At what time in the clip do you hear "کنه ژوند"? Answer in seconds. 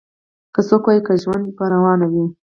1.05-1.45